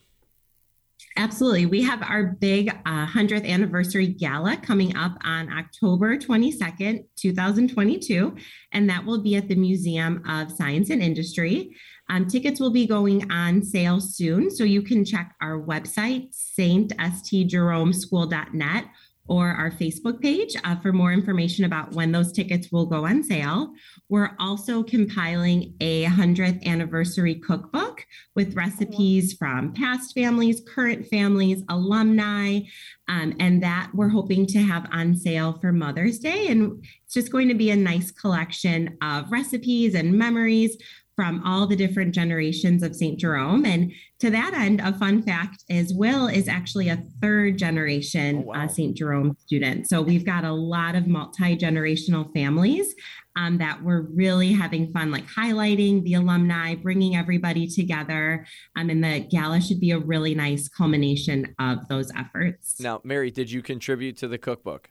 Absolutely. 1.16 1.66
We 1.66 1.82
have 1.82 2.02
our 2.02 2.24
big 2.24 2.68
uh, 2.84 3.06
100th 3.06 3.46
anniversary 3.46 4.06
gala 4.06 4.56
coming 4.56 4.96
up 4.96 5.16
on 5.24 5.50
October 5.50 6.16
22nd, 6.16 7.04
2022, 7.16 8.36
and 8.72 8.90
that 8.90 9.04
will 9.04 9.22
be 9.22 9.36
at 9.36 9.48
the 9.48 9.54
Museum 9.54 10.22
of 10.28 10.50
Science 10.52 10.90
and 10.90 11.02
Industry. 11.02 11.74
Um, 12.08 12.26
tickets 12.26 12.60
will 12.60 12.70
be 12.70 12.86
going 12.86 13.30
on 13.30 13.62
sale 13.62 14.00
soon, 14.00 14.50
so 14.50 14.64
you 14.64 14.80
can 14.82 15.04
check 15.04 15.34
our 15.40 15.60
website, 15.60 16.34
stjeromeschool.net, 16.56 18.84
or 19.28 19.48
our 19.48 19.70
Facebook 19.72 20.20
page 20.20 20.54
uh, 20.64 20.76
for 20.76 20.92
more 20.92 21.12
information 21.12 21.64
about 21.64 21.92
when 21.94 22.12
those 22.12 22.32
tickets 22.32 22.70
will 22.70 22.86
go 22.86 23.06
on 23.06 23.22
sale. 23.22 23.72
We're 24.08 24.30
also 24.38 24.82
compiling 24.82 25.74
a 25.80 26.04
100th 26.04 26.64
anniversary 26.64 27.34
cookbook 27.34 28.06
with 28.34 28.54
recipes 28.54 29.32
from 29.32 29.72
past 29.72 30.14
families, 30.14 30.60
current 30.60 31.06
families, 31.08 31.62
alumni, 31.68 32.60
um, 33.08 33.34
and 33.40 33.62
that 33.62 33.90
we're 33.94 34.08
hoping 34.08 34.46
to 34.46 34.58
have 34.58 34.88
on 34.92 35.16
sale 35.16 35.58
for 35.60 35.72
Mother's 35.72 36.18
Day. 36.18 36.48
And 36.48 36.84
it's 37.04 37.14
just 37.14 37.32
going 37.32 37.48
to 37.48 37.54
be 37.54 37.70
a 37.70 37.76
nice 37.76 38.10
collection 38.10 38.96
of 39.02 39.30
recipes 39.30 39.94
and 39.94 40.16
memories 40.16 40.76
from 41.16 41.42
all 41.44 41.66
the 41.66 41.74
different 41.74 42.14
generations 42.14 42.82
of 42.82 42.94
St. 42.94 43.18
Jerome. 43.18 43.64
And 43.64 43.90
to 44.20 44.30
that 44.30 44.52
end, 44.54 44.80
a 44.80 44.92
fun 44.92 45.22
fact 45.22 45.64
is 45.68 45.94
Will 45.94 46.28
is 46.28 46.46
actually 46.46 46.90
a 46.90 47.02
third 47.22 47.56
generation 47.58 48.44
oh, 48.44 48.48
wow. 48.48 48.64
uh, 48.64 48.68
St. 48.68 48.94
Jerome 48.94 49.34
student. 49.40 49.88
So 49.88 50.02
we've 50.02 50.26
got 50.26 50.44
a 50.44 50.52
lot 50.52 50.94
of 50.94 51.06
multi 51.06 51.56
generational 51.56 52.32
families 52.34 52.94
um, 53.34 53.58
that 53.58 53.82
we're 53.82 54.02
really 54.02 54.52
having 54.52 54.92
fun, 54.92 55.10
like 55.10 55.26
highlighting 55.26 56.02
the 56.04 56.14
alumni, 56.14 56.74
bringing 56.74 57.16
everybody 57.16 57.66
together. 57.66 58.46
Um, 58.76 58.90
and 58.90 59.02
the 59.02 59.20
gala 59.30 59.60
should 59.60 59.80
be 59.80 59.92
a 59.92 59.98
really 59.98 60.34
nice 60.34 60.68
culmination 60.68 61.54
of 61.58 61.88
those 61.88 62.10
efforts. 62.14 62.78
Now, 62.78 63.00
Mary, 63.04 63.30
did 63.30 63.50
you 63.50 63.62
contribute 63.62 64.18
to 64.18 64.28
the 64.28 64.38
cookbook? 64.38 64.90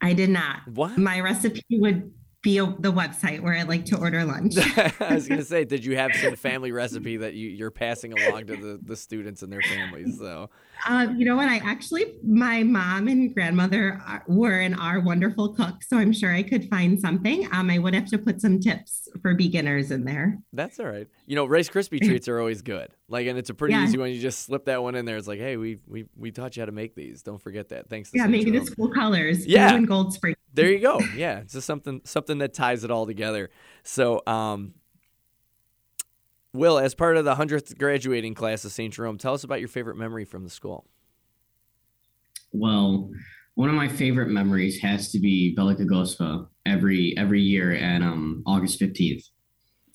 I 0.00 0.12
did 0.12 0.30
not. 0.30 0.68
What? 0.68 0.98
My 0.98 1.20
recipe 1.20 1.62
would 1.72 2.12
be 2.44 2.58
a, 2.58 2.66
the 2.78 2.92
website 2.92 3.40
where 3.40 3.54
I 3.54 3.62
like 3.62 3.86
to 3.86 3.98
order 3.98 4.22
lunch. 4.22 4.54
I 5.00 5.14
was 5.14 5.26
gonna 5.26 5.42
say, 5.44 5.64
did 5.64 5.82
you 5.84 5.96
have 5.96 6.12
some 6.14 6.36
family 6.36 6.70
recipe 6.70 7.16
that 7.16 7.32
you, 7.32 7.48
you're 7.48 7.70
passing 7.70 8.12
along 8.12 8.46
to 8.46 8.56
the, 8.56 8.78
the 8.84 8.96
students 8.96 9.42
and 9.42 9.50
their 9.50 9.62
families? 9.62 10.18
So, 10.18 10.50
uh, 10.86 11.08
you 11.16 11.24
know 11.24 11.36
what? 11.36 11.48
I 11.48 11.56
actually, 11.56 12.16
my 12.22 12.62
mom 12.62 13.08
and 13.08 13.34
grandmother 13.34 14.00
are, 14.06 14.22
were 14.28 14.60
and 14.60 14.78
are 14.78 15.00
wonderful 15.00 15.54
cooks, 15.54 15.88
so 15.88 15.96
I'm 15.96 16.12
sure 16.12 16.32
I 16.32 16.42
could 16.42 16.68
find 16.68 17.00
something. 17.00 17.48
Um, 17.50 17.70
I 17.70 17.78
would 17.78 17.94
have 17.94 18.06
to 18.10 18.18
put 18.18 18.42
some 18.42 18.60
tips 18.60 19.08
for 19.22 19.34
beginners 19.34 19.90
in 19.90 20.04
there. 20.04 20.38
That's 20.52 20.78
all 20.78 20.86
right. 20.86 21.08
You 21.26 21.36
know, 21.36 21.46
Rice 21.46 21.70
Krispie 21.70 22.00
treats 22.00 22.28
are 22.28 22.38
always 22.38 22.60
good. 22.60 22.90
Like, 23.08 23.26
and 23.26 23.38
it's 23.38 23.50
a 23.50 23.54
pretty 23.54 23.74
yeah. 23.74 23.84
easy 23.84 23.96
one. 23.96 24.10
You 24.10 24.20
just 24.20 24.40
slip 24.40 24.66
that 24.66 24.82
one 24.82 24.94
in 24.94 25.06
there. 25.06 25.16
It's 25.16 25.28
like, 25.28 25.38
hey, 25.38 25.56
we 25.56 25.78
we 25.86 26.04
we 26.16 26.30
taught 26.30 26.56
you 26.56 26.60
how 26.60 26.66
to 26.66 26.72
make 26.72 26.94
these. 26.94 27.22
Don't 27.22 27.40
forget 27.40 27.70
that. 27.70 27.88
Thanks. 27.88 28.10
yeah, 28.12 28.26
maybe 28.26 28.50
the 28.50 28.64
school 28.64 28.90
colors. 28.90 29.46
Yeah, 29.46 29.68
blue 29.68 29.78
and 29.78 29.88
gold 29.88 30.12
spray. 30.12 30.33
There 30.54 30.70
you 30.70 30.78
go. 30.78 31.00
Yeah, 31.16 31.38
it's 31.40 31.52
just 31.52 31.66
something 31.66 32.00
something 32.04 32.38
that 32.38 32.54
ties 32.54 32.84
it 32.84 32.90
all 32.90 33.06
together. 33.06 33.50
So, 33.82 34.22
um, 34.26 34.74
Will, 36.52 36.78
as 36.78 36.94
part 36.94 37.16
of 37.16 37.24
the 37.24 37.34
hundredth 37.34 37.76
graduating 37.76 38.34
class 38.34 38.64
of 38.64 38.70
St. 38.70 38.94
Jerome, 38.94 39.18
tell 39.18 39.34
us 39.34 39.42
about 39.42 39.58
your 39.58 39.68
favorite 39.68 39.96
memory 39.96 40.24
from 40.24 40.44
the 40.44 40.50
school. 40.50 40.86
Well, 42.52 43.10
one 43.56 43.68
of 43.68 43.74
my 43.74 43.88
favorite 43.88 44.28
memories 44.28 44.78
has 44.78 45.10
to 45.10 45.18
be 45.18 45.56
Velika 45.58 45.86
Gospa 45.88 46.46
every 46.64 47.14
every 47.18 47.42
year 47.42 47.72
at 47.72 48.02
um, 48.02 48.44
August 48.46 48.78
fifteenth. 48.78 49.24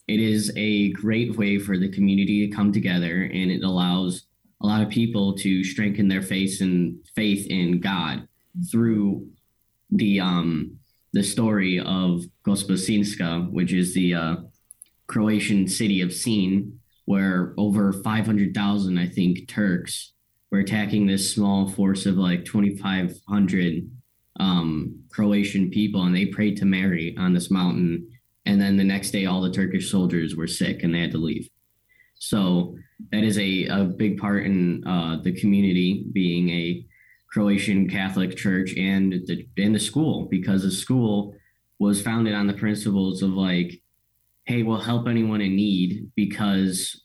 It 0.10 0.20
is 0.20 0.52
a 0.58 0.92
great 0.92 1.38
way 1.38 1.58
for 1.58 1.78
the 1.78 1.90
community 1.90 2.46
to 2.46 2.54
come 2.54 2.74
together, 2.74 3.30
and 3.34 3.50
it 3.50 3.64
allows 3.64 4.26
a 4.62 4.68
lot 4.68 4.82
of 4.82 4.90
people 4.90 5.36
to 5.38 5.64
strengthen 5.64 6.10
their 6.10 6.22
faith 6.22 6.60
and 6.60 6.98
faith 7.16 7.48
in 7.48 7.80
God 7.80 8.28
through 8.70 9.30
the 9.92 10.20
um 10.20 10.80
the 11.14 11.24
story 11.24 11.80
of 11.80 12.24
Gospa 12.46 13.52
which 13.52 13.74
is 13.74 13.94
the 13.94 14.14
uh, 14.14 14.36
Croatian 15.08 15.68
city 15.68 16.02
of 16.02 16.10
Sinj, 16.10 16.72
where 17.06 17.54
over 17.58 17.92
500,000, 17.92 18.98
I 18.98 19.08
think, 19.08 19.48
Turks 19.48 20.14
were 20.52 20.60
attacking 20.60 21.08
this 21.08 21.34
small 21.34 21.68
force 21.68 22.06
of 22.06 22.16
like 22.16 22.46
2,500 22.46 23.90
um, 24.40 25.00
Croatian 25.12 25.72
people, 25.72 26.04
and 26.04 26.16
they 26.16 26.28
prayed 26.28 26.58
to 26.58 26.66
Mary 26.66 27.16
on 27.18 27.34
this 27.34 27.50
mountain. 27.50 28.08
And 28.46 28.62
then 28.62 28.78
the 28.78 28.84
next 28.84 29.12
day, 29.12 29.26
all 29.26 29.42
the 29.42 29.52
Turkish 29.52 29.92
soldiers 29.92 30.36
were 30.36 30.48
sick 30.48 30.84
and 30.84 30.94
they 30.94 31.02
had 31.02 31.12
to 31.12 31.18
leave. 31.18 31.50
So 32.16 32.76
that 33.12 33.24
is 33.24 33.38
a, 33.38 33.66
a 33.66 33.84
big 33.86 34.18
part 34.18 34.46
in 34.46 34.86
uh, 34.86 35.22
the 35.24 35.32
community 35.32 36.06
being 36.12 36.50
a 36.50 36.86
Croatian 37.32 37.90
Catholic 37.90 38.36
Church 38.36 38.76
and 38.76 39.14
the 39.28 39.48
and 39.58 39.76
the 39.76 39.80
school 39.80 40.28
because 40.30 40.64
the 40.64 40.72
school 40.72 41.36
was 41.78 42.02
founded 42.02 42.34
on 42.34 42.48
the 42.48 42.54
principles 42.54 43.22
of 43.22 43.32
like, 43.32 43.82
hey, 44.46 44.64
we'll 44.64 44.80
help 44.80 45.08
anyone 45.08 45.42
in 45.42 45.56
need 45.56 46.12
because 46.16 47.04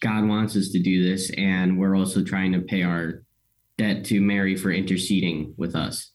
God 0.00 0.26
wants 0.26 0.56
us 0.56 0.70
to 0.70 0.82
do 0.82 1.02
this, 1.08 1.30
and 1.36 1.78
we're 1.78 1.96
also 1.96 2.24
trying 2.24 2.52
to 2.52 2.60
pay 2.60 2.82
our 2.82 3.22
debt 3.78 4.04
to 4.06 4.20
Mary 4.20 4.56
for 4.56 4.72
interceding 4.72 5.54
with 5.56 5.76
us. 5.76 6.11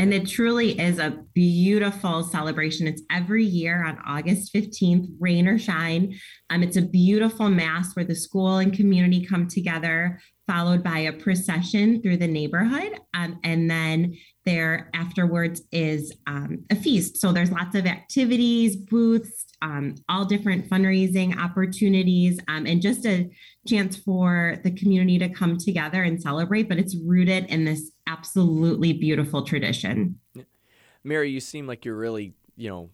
And 0.00 0.14
it 0.14 0.26
truly 0.26 0.80
is 0.80 0.98
a 0.98 1.22
beautiful 1.34 2.22
celebration. 2.22 2.86
It's 2.86 3.02
every 3.10 3.44
year 3.44 3.84
on 3.84 3.98
August 4.06 4.50
15th, 4.54 5.08
rain 5.20 5.46
or 5.46 5.58
shine. 5.58 6.18
Um, 6.48 6.62
it's 6.62 6.78
a 6.78 6.82
beautiful 6.82 7.50
mass 7.50 7.94
where 7.94 8.06
the 8.06 8.14
school 8.14 8.56
and 8.56 8.72
community 8.72 9.26
come 9.26 9.46
together, 9.46 10.18
followed 10.46 10.82
by 10.82 11.00
a 11.00 11.12
procession 11.12 12.00
through 12.00 12.16
the 12.16 12.26
neighborhood. 12.26 12.98
Um, 13.12 13.40
and 13.44 13.70
then 13.70 14.16
there 14.46 14.90
afterwards 14.94 15.60
is 15.70 16.14
um, 16.26 16.64
a 16.70 16.76
feast. 16.76 17.18
So 17.18 17.30
there's 17.30 17.52
lots 17.52 17.74
of 17.74 17.84
activities, 17.84 18.76
booths, 18.76 19.49
um, 19.62 19.94
all 20.08 20.24
different 20.24 20.68
fundraising 20.68 21.38
opportunities, 21.38 22.38
um, 22.48 22.66
and 22.66 22.80
just 22.80 23.04
a 23.06 23.30
chance 23.66 23.96
for 23.96 24.58
the 24.64 24.70
community 24.70 25.18
to 25.18 25.28
come 25.28 25.58
together 25.58 26.02
and 26.02 26.20
celebrate. 26.20 26.68
But 26.68 26.78
it's 26.78 26.96
rooted 26.96 27.46
in 27.46 27.64
this 27.64 27.92
absolutely 28.06 28.92
beautiful 28.92 29.42
tradition. 29.42 30.18
Mary, 31.04 31.30
you 31.30 31.40
seem 31.40 31.66
like 31.66 31.84
you're 31.84 31.96
really, 31.96 32.34
you 32.56 32.68
know, 32.68 32.90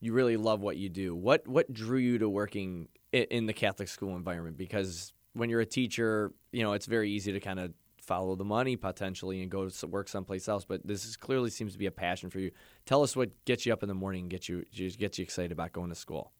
you 0.00 0.12
really 0.12 0.36
love 0.36 0.60
what 0.60 0.76
you 0.76 0.88
do. 0.88 1.14
What 1.14 1.46
what 1.46 1.72
drew 1.72 1.98
you 1.98 2.18
to 2.18 2.28
working 2.28 2.88
in 3.12 3.46
the 3.46 3.52
Catholic 3.52 3.88
school 3.88 4.16
environment? 4.16 4.56
Because 4.56 5.12
when 5.32 5.50
you're 5.50 5.60
a 5.60 5.66
teacher, 5.66 6.32
you 6.52 6.62
know, 6.62 6.72
it's 6.72 6.86
very 6.86 7.10
easy 7.10 7.32
to 7.32 7.40
kind 7.40 7.60
of 7.60 7.72
follow 8.08 8.34
the 8.34 8.44
money 8.44 8.74
potentially 8.74 9.42
and 9.42 9.50
go 9.50 9.68
to 9.68 9.86
work 9.86 10.08
someplace 10.08 10.48
else. 10.48 10.64
But 10.64 10.84
this 10.86 11.04
is, 11.04 11.16
clearly 11.16 11.50
seems 11.50 11.72
to 11.74 11.78
be 11.78 11.86
a 11.86 11.90
passion 11.90 12.30
for 12.30 12.40
you. 12.40 12.50
Tell 12.86 13.02
us 13.02 13.14
what 13.14 13.30
gets 13.44 13.66
you 13.66 13.72
up 13.72 13.82
in 13.82 13.88
the 13.88 13.94
morning 13.94 14.22
and 14.22 14.30
gets 14.30 14.48
you 14.48 14.64
gets 14.72 15.18
you 15.18 15.22
excited 15.22 15.52
about 15.52 15.72
going 15.72 15.90
to 15.90 15.94
school. 15.94 16.32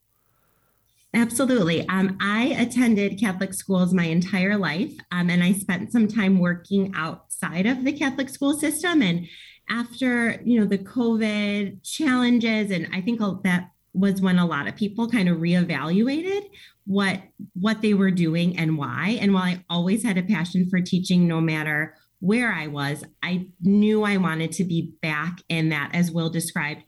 Absolutely. 1.15 1.89
Um, 1.89 2.19
I 2.21 2.55
attended 2.59 3.19
Catholic 3.19 3.55
schools 3.55 3.95
my 3.95 4.05
entire 4.05 4.59
life, 4.59 4.93
um, 5.11 5.31
and 5.31 5.43
I 5.43 5.53
spent 5.53 5.93
some 5.93 6.09
time 6.09 6.39
working 6.39 6.93
outside 6.95 7.67
of 7.67 7.85
the 7.85 7.93
Catholic 7.93 8.29
school 8.29 8.59
system. 8.59 9.03
And 9.03 9.27
after 9.71 10.41
you 10.45 10.59
know 10.59 10.67
the 10.67 10.79
COVID 10.79 11.83
challenges, 11.83 12.71
and 12.71 12.89
I 12.93 13.03
think 13.03 13.21
that 13.43 13.71
was 13.99 14.21
when 14.21 14.39
a 14.39 14.47
lot 14.47 14.69
of 14.69 14.77
people 14.77 15.09
kind 15.09 15.29
of 15.29 15.39
reevaluated 15.39 16.43
what 16.87 17.21
what 17.55 17.83
they 17.83 17.95
were 17.95 18.11
doing 18.11 18.57
and 18.59 18.79
why. 18.79 19.19
And 19.21 19.35
while 19.35 19.45
i 19.45 19.65
always 19.69 20.03
had 20.03 20.19
a 20.19 20.23
passion 20.23 20.69
for 20.71 20.81
teaching 20.81 21.29
no 21.29 21.41
matter 21.41 21.95
where 22.21 22.53
i 22.53 22.67
was 22.67 23.05
i 23.23 23.47
knew 23.61 24.03
i 24.03 24.17
wanted 24.17 24.51
to 24.51 24.65
be 24.65 24.93
back 25.03 25.39
in 25.49 25.69
that 25.69 25.91
as 25.95 26.11
will 26.11 26.31
described 26.31 26.83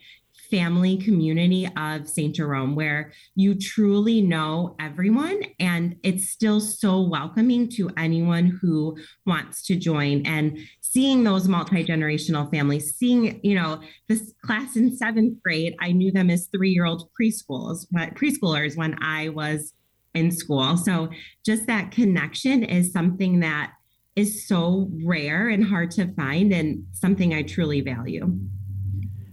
family 0.50 0.97
community 0.97 1.69
of 1.76 2.09
St. 2.09 2.35
Jerome 2.35 2.75
where 2.75 3.12
you 3.35 3.54
truly 3.54 4.21
know 4.21 4.75
everyone 4.80 5.42
and 5.59 5.97
it's 6.02 6.30
still 6.30 6.61
so 6.61 7.00
welcoming 7.00 7.69
to 7.71 7.90
anyone 7.97 8.47
who 8.47 8.97
wants 9.26 9.62
to 9.66 9.76
join 9.76 10.23
and 10.26 10.59
seeing 10.80 11.25
those 11.25 11.49
multi-generational 11.49 12.50
families 12.50 12.95
seeing 12.97 13.40
you 13.42 13.54
know 13.54 13.80
this 14.09 14.33
class 14.45 14.76
in 14.76 14.97
7th 14.97 15.40
grade 15.42 15.75
I 15.80 15.92
knew 15.92 16.11
them 16.11 16.30
as 16.30 16.49
3-year-old 16.49 17.09
preschools 17.21 17.87
but 17.90 18.14
preschoolers 18.14 18.76
when 18.76 18.97
I 19.02 19.28
was 19.28 19.73
in 20.14 20.30
school 20.30 20.76
so 20.76 21.09
just 21.45 21.66
that 21.66 21.90
connection 21.90 22.64
is 22.64 22.92
something 22.92 23.40
that 23.40 23.73
is 24.16 24.47
so 24.47 24.90
rare 25.04 25.49
and 25.49 25.64
hard 25.64 25.90
to 25.92 26.12
find 26.14 26.52
and 26.52 26.85
something 26.92 27.33
I 27.33 27.42
truly 27.42 27.80
value. 27.80 28.37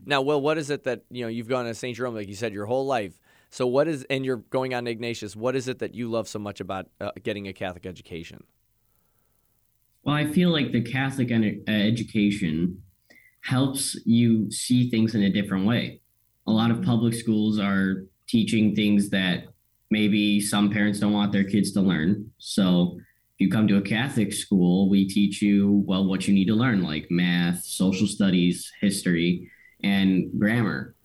Now, 0.07 0.21
Will, 0.21 0.39
what 0.39 0.57
is 0.57 0.69
it 0.69 0.85
that 0.85 1.01
you 1.11 1.21
know 1.21 1.27
you've 1.27 1.49
gone 1.49 1.65
to 1.65 1.73
St. 1.73 1.95
Jerome, 1.95 2.15
like 2.15 2.29
you 2.29 2.35
said, 2.35 2.53
your 2.53 2.65
whole 2.65 2.85
life? 2.85 3.19
So, 3.49 3.67
what 3.67 3.89
is, 3.89 4.05
and 4.09 4.25
you're 4.25 4.37
going 4.37 4.73
on 4.73 4.85
to 4.85 4.91
Ignatius. 4.91 5.35
What 5.35 5.53
is 5.53 5.67
it 5.67 5.79
that 5.79 5.93
you 5.93 6.09
love 6.09 6.29
so 6.29 6.39
much 6.39 6.61
about 6.61 6.87
uh, 7.01 7.11
getting 7.23 7.47
a 7.47 7.53
Catholic 7.53 7.85
education? 7.85 8.45
Well, 10.03 10.15
I 10.15 10.25
feel 10.31 10.49
like 10.49 10.71
the 10.71 10.81
Catholic 10.81 11.29
ed- 11.29 11.63
education 11.67 12.81
helps 13.41 13.97
you 14.05 14.49
see 14.49 14.89
things 14.89 15.13
in 15.13 15.23
a 15.23 15.29
different 15.29 15.65
way. 15.67 15.99
A 16.47 16.51
lot 16.51 16.71
of 16.71 16.81
public 16.81 17.13
schools 17.13 17.59
are 17.59 18.05
teaching 18.27 18.75
things 18.75 19.09
that 19.09 19.43
maybe 19.91 20.39
some 20.39 20.69
parents 20.69 20.99
don't 20.99 21.11
want 21.11 21.33
their 21.33 21.43
kids 21.43 21.73
to 21.73 21.81
learn. 21.81 22.31
So, 22.37 22.97
if 22.97 23.41
you 23.41 23.51
come 23.51 23.67
to 23.67 23.75
a 23.75 23.81
Catholic 23.81 24.31
school, 24.31 24.89
we 24.89 25.05
teach 25.05 25.41
you, 25.41 25.83
well, 25.85 26.05
what 26.05 26.29
you 26.29 26.33
need 26.33 26.47
to 26.47 26.55
learn, 26.55 26.81
like 26.81 27.07
math, 27.11 27.61
social 27.65 28.07
studies, 28.07 28.71
history 28.79 29.51
and 29.83 30.31
grammar. 30.39 30.95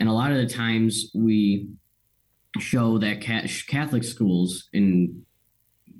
And 0.00 0.08
a 0.08 0.12
lot 0.12 0.32
of 0.32 0.38
the 0.38 0.46
times 0.46 1.10
we 1.14 1.68
show 2.58 2.98
that 2.98 3.20
Catholic 3.20 4.04
schools 4.04 4.68
in 4.72 5.24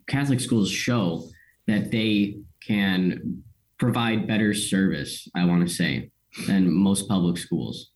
Catholic 0.07 0.41
schools 0.41 0.71
show 0.71 1.29
that 1.67 1.91
they 1.91 2.39
can 2.67 3.43
provide 3.79 4.27
better 4.27 4.53
service, 4.55 5.29
I 5.35 5.45
want 5.45 5.67
to 5.67 5.75
say, 5.75 6.11
than 6.47 6.73
most 6.73 7.09
public 7.09 7.39
schools. 7.39 7.91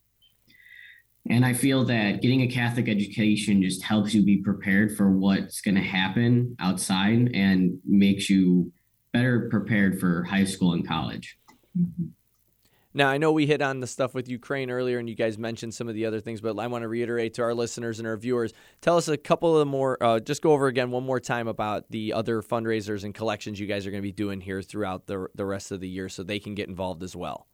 And 1.29 1.45
I 1.45 1.53
feel 1.53 1.83
that 1.85 2.21
getting 2.21 2.41
a 2.41 2.47
Catholic 2.47 2.87
education 2.87 3.61
just 3.61 3.83
helps 3.83 4.13
you 4.13 4.23
be 4.23 4.37
prepared 4.37 4.95
for 4.95 5.11
what's 5.11 5.59
going 5.59 5.75
to 5.75 5.81
happen 5.81 6.55
outside 6.59 7.31
and 7.33 7.79
makes 7.85 8.29
you 8.29 8.71
better 9.11 9.49
prepared 9.49 9.99
for 9.99 10.23
high 10.23 10.45
school 10.45 10.73
and 10.73 10.87
college. 10.87 11.37
Mm-hmm. 11.77 12.05
Now, 12.97 13.09
I 13.09 13.19
know 13.19 13.31
we 13.31 13.45
hit 13.45 13.61
on 13.61 13.79
the 13.79 13.85
stuff 13.85 14.15
with 14.15 14.27
Ukraine 14.27 14.71
earlier, 14.71 14.97
and 14.97 15.07
you 15.07 15.13
guys 15.13 15.37
mentioned 15.37 15.71
some 15.75 15.87
of 15.87 15.93
the 15.93 16.07
other 16.07 16.19
things, 16.19 16.41
but 16.41 16.57
I 16.57 16.65
want 16.65 16.81
to 16.81 16.87
reiterate 16.87 17.35
to 17.35 17.43
our 17.43 17.53
listeners 17.53 17.99
and 17.99 18.07
our 18.07 18.17
viewers 18.17 18.53
tell 18.81 18.97
us 18.97 19.07
a 19.07 19.17
couple 19.17 19.55
of 19.55 19.67
more, 19.67 20.01
uh, 20.03 20.19
just 20.19 20.41
go 20.41 20.51
over 20.51 20.65
again 20.65 20.89
one 20.89 21.03
more 21.03 21.19
time 21.19 21.47
about 21.47 21.91
the 21.91 22.11
other 22.11 22.41
fundraisers 22.41 23.03
and 23.03 23.13
collections 23.13 23.59
you 23.59 23.67
guys 23.67 23.85
are 23.85 23.91
going 23.91 24.01
to 24.01 24.07
be 24.07 24.11
doing 24.11 24.41
here 24.41 24.63
throughout 24.63 25.05
the, 25.05 25.27
the 25.35 25.45
rest 25.45 25.71
of 25.71 25.79
the 25.79 25.87
year 25.87 26.09
so 26.09 26.23
they 26.23 26.39
can 26.39 26.55
get 26.55 26.69
involved 26.69 27.03
as 27.03 27.15
well. 27.15 27.45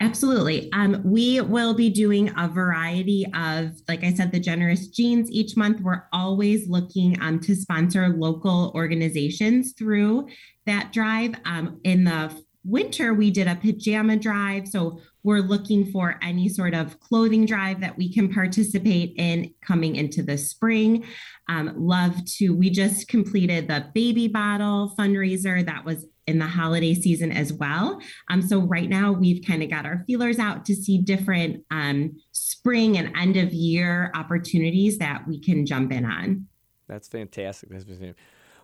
Absolutely. 0.00 0.72
Um, 0.72 1.02
we 1.04 1.42
will 1.42 1.74
be 1.74 1.90
doing 1.90 2.32
a 2.38 2.48
variety 2.48 3.26
of, 3.34 3.82
like 3.86 4.02
I 4.02 4.14
said, 4.14 4.32
the 4.32 4.40
generous 4.40 4.88
jeans 4.88 5.30
each 5.30 5.58
month. 5.58 5.82
We're 5.82 6.04
always 6.10 6.66
looking 6.70 7.20
um, 7.20 7.38
to 7.40 7.54
sponsor 7.54 8.08
local 8.08 8.72
organizations 8.74 9.74
through 9.74 10.28
that 10.64 10.90
drive. 10.94 11.34
Um, 11.44 11.80
in 11.84 12.04
the 12.04 12.32
winter, 12.64 13.14
we 13.14 13.30
did 13.30 13.46
a 13.46 13.56
pajama 13.56 14.16
drive. 14.16 14.68
So 14.68 15.00
we're 15.22 15.40
looking 15.40 15.90
for 15.90 16.18
any 16.22 16.48
sort 16.48 16.74
of 16.74 16.98
clothing 17.00 17.46
drive 17.46 17.80
that 17.80 17.96
we 17.96 18.12
can 18.12 18.32
participate 18.32 19.14
in 19.16 19.52
coming 19.62 19.96
into 19.96 20.22
the 20.22 20.38
spring. 20.38 21.04
Um, 21.48 21.74
love 21.76 22.24
to, 22.36 22.50
we 22.50 22.70
just 22.70 23.08
completed 23.08 23.68
the 23.68 23.86
baby 23.94 24.28
bottle 24.28 24.94
fundraiser 24.98 25.64
that 25.64 25.84
was 25.84 26.06
in 26.26 26.38
the 26.38 26.46
holiday 26.46 26.94
season 26.94 27.32
as 27.32 27.52
well. 27.52 28.00
Um, 28.28 28.40
so 28.40 28.60
right 28.60 28.88
now 28.88 29.12
we've 29.12 29.44
kind 29.44 29.62
of 29.62 29.70
got 29.70 29.84
our 29.84 30.04
feelers 30.06 30.38
out 30.38 30.64
to 30.66 30.74
see 30.74 30.98
different 30.98 31.64
um, 31.70 32.16
spring 32.32 32.96
and 32.96 33.14
end 33.16 33.36
of 33.36 33.52
year 33.52 34.12
opportunities 34.14 34.98
that 34.98 35.26
we 35.26 35.40
can 35.40 35.66
jump 35.66 35.92
in 35.92 36.04
on. 36.04 36.46
That's 36.88 37.08
fantastic. 37.08 37.70
That's 37.70 37.84
fantastic. 37.84 38.16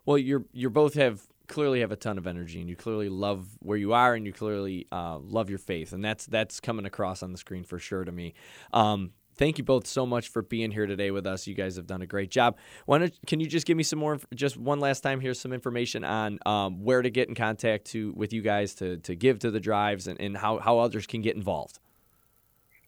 Well, 0.05 0.19
you're 0.19 0.45
you're 0.53 0.71
both 0.71 0.95
have 0.95 1.23
clearly 1.47 1.81
have 1.81 1.93
a 1.93 1.97
ton 1.97 2.19
of 2.19 2.27
energy, 2.27 2.61
and 2.61 2.69
you 2.69 2.77
clearly 2.77 3.09
love 3.09 3.47
where 3.61 3.79
you 3.79 3.93
are, 3.93 4.15
and 4.15 4.27
you 4.27 4.33
clearly 4.33 4.87
uh, 4.93 5.19
love 5.19 5.51
your 5.51 5.59
faith, 5.59 5.93
and 5.93 6.05
that's 6.05 6.27
that's 6.27 6.61
coming 6.61 6.87
across 6.87 7.23
on 7.23 7.33
the 7.33 7.39
screen 7.39 7.65
for 7.65 7.79
sure 7.79 8.05
to 8.05 8.13
me. 8.13 8.35
Um, 8.73 9.13
thank 9.37 9.59
you 9.59 9.65
both 9.65 9.87
so 9.87 10.07
much 10.07 10.29
for 10.29 10.43
being 10.43 10.71
here 10.71 10.87
today 10.87 11.11
with 11.11 11.27
us. 11.27 11.47
You 11.47 11.55
guys 11.55 11.77
have 11.77 11.87
done 11.87 12.03
a 12.03 12.07
great 12.07 12.31
job. 12.31 12.57
Why 12.87 12.99
don't, 12.99 13.15
can 13.27 13.41
you 13.41 13.47
just 13.47 13.67
give 13.67 13.77
me 13.77 13.83
some 13.83 13.99
more, 13.99 14.19
just 14.35 14.57
one 14.57 14.81
last 14.81 15.01
time 15.01 15.21
here, 15.21 15.35
some 15.35 15.53
information 15.53 16.05
on 16.05 16.39
um, 16.47 16.83
where 16.83 17.03
to 17.03 17.11
get 17.11 17.29
in 17.29 17.35
contact 17.35 17.87
to 17.89 18.13
with 18.17 18.33
you 18.33 18.43
guys 18.43 18.75
to, 18.77 18.97
to 18.99 19.15
give 19.15 19.39
to 19.41 19.51
the 19.51 19.61
drives 19.61 20.07
and, 20.07 20.21
and 20.21 20.37
how, 20.37 20.59
how 20.59 20.79
others 20.79 21.07
can 21.07 21.21
get 21.21 21.37
involved? 21.37 21.79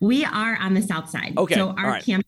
We 0.00 0.24
are 0.24 0.56
on 0.56 0.74
the 0.74 0.82
south 0.82 1.08
side. 1.08 1.34
Okay. 1.38 1.54
So 1.54 1.68
our 1.68 1.90
right. 1.90 2.04
campus 2.04 2.24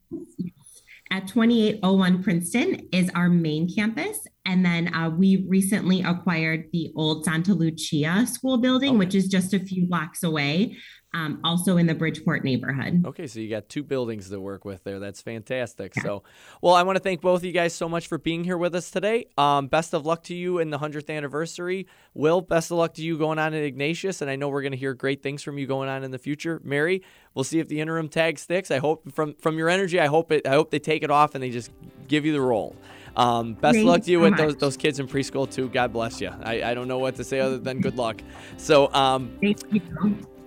at 1.11 1.29
2801 1.29 2.23
Princeton 2.23 2.89
is 2.93 3.11
our 3.15 3.29
main 3.29 3.73
campus. 3.73 4.27
And 4.45 4.65
then 4.65 4.95
uh, 4.95 5.11
we 5.11 5.47
recently 5.49 6.03
acquired 6.03 6.67
the 6.73 6.93
old 6.95 7.25
Santa 7.25 7.55
Lucia 7.55 8.27
school 8.27 8.59
building, 8.59 8.91
okay. 8.91 8.99
which 8.99 9.15
is 9.15 9.29
just 9.29 9.55
a 9.55 9.59
few 9.59 9.87
blocks 9.87 10.23
away 10.23 10.77
um, 11.17 11.41
also 11.43 11.79
in 11.79 11.87
the 11.87 11.95
Bridgeport 11.95 12.45
neighborhood. 12.45 13.03
Okay, 13.07 13.27
so 13.27 13.41
you 13.41 13.49
got 13.49 13.69
two 13.71 13.83
buildings 13.83 14.29
to 14.29 14.39
work 14.39 14.65
with 14.67 14.85
there. 14.85 14.99
That's 14.99 15.23
fantastic. 15.23 15.97
Yeah. 15.97 16.03
So, 16.03 16.23
well, 16.61 16.75
I 16.75 16.83
want 16.83 16.97
to 16.97 17.03
thank 17.03 17.23
both 17.23 17.41
of 17.41 17.45
you 17.45 17.53
guys 17.53 17.73
so 17.73 17.89
much 17.89 18.07
for 18.07 18.19
being 18.19 18.45
here 18.45 18.59
with 18.59 18.75
us 18.75 18.91
today. 18.91 19.27
Um, 19.39 19.69
best 19.69 19.95
of 19.95 20.05
luck 20.05 20.23
to 20.25 20.35
you 20.35 20.59
in 20.59 20.69
the 20.69 20.79
100th 20.79 21.09
anniversary. 21.09 21.87
Will, 22.13 22.43
best 22.43 22.71
of 22.71 22.77
luck 22.77 22.95
to 22.95 23.03
you 23.03 23.17
going 23.17 23.39
on 23.39 23.55
in 23.55 23.65
Ignatius. 23.65 24.21
And 24.21 24.31
I 24.31 24.37
know 24.37 24.49
we're 24.49 24.63
going 24.63 24.73
to 24.73 24.79
hear 24.79 24.93
great 24.93 25.23
things 25.23 25.43
from 25.43 25.59
you 25.59 25.67
going 25.67 25.89
on 25.89 26.05
in 26.05 26.11
the 26.11 26.19
future. 26.19 26.61
Mary, 26.63 27.03
we'll 27.35 27.45
see 27.45 27.61
if 27.61 27.69
the 27.69 27.81
interim 27.81 28.09
tag 28.09 28.39
sticks. 28.39 28.71
I 28.71 28.79
hope 28.79 29.11
from 29.13 29.35
from 29.37 29.57
your 29.57 29.71
energy, 29.71 29.99
I 29.99 30.07
hope 30.07 30.31
it. 30.33 30.47
I 30.47 30.51
hope 30.51 30.71
they 30.71 30.79
take 30.79 31.03
it 31.03 31.11
off 31.11 31.35
and 31.35 31.43
they 31.43 31.51
just 31.51 31.71
give 32.09 32.27
you 32.27 32.33
the 32.33 32.43
role. 32.43 32.77
Um, 33.17 33.55
best 33.55 33.79
of 33.79 33.85
luck 33.85 34.03
to 34.03 34.11
you 34.11 34.19
so 34.19 34.23
with 34.25 34.37
those, 34.37 34.57
those 34.57 34.77
kids 34.77 35.01
in 35.01 35.09
preschool 35.09 35.51
too. 35.51 35.71
God 35.71 35.95
bless 35.95 36.21
you. 36.21 36.31
I, 36.43 36.63
I 36.63 36.75
don't 36.75 36.89
know 36.89 36.99
what 36.99 37.17
to 37.17 37.25
say 37.25 37.41
other 37.41 37.57
than 37.57 37.81
good 37.81 37.97
luck. 37.97 38.21
So 38.59 38.93
um, 38.93 39.39
thank 39.41 39.63
you. 39.73 39.81